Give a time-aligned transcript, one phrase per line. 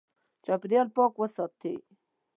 [0.45, 1.73] چاپېریال پاک وساتې.